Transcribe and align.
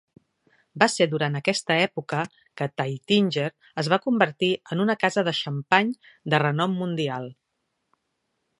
Va 0.83 0.85
ser 0.91 1.05
durant 1.09 1.35
aquesta 1.39 1.75
època 1.81 2.21
que 2.61 2.67
Taittinger 2.81 3.45
es 3.83 3.89
va 3.95 4.01
convertir 4.07 4.51
en 4.77 4.83
una 4.87 4.97
casa 5.05 5.25
de 5.29 5.37
xampany 5.43 5.95
de 6.35 6.41
renom 6.45 6.75
mundial. 6.83 7.29